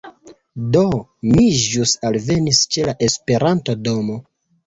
Do, 0.75 0.79
mi 1.33 1.43
ĵus 1.65 1.93
alvenis 2.09 2.63
ĉe 2.75 2.87
la 2.89 2.97
Esperanto-domo 3.09 4.19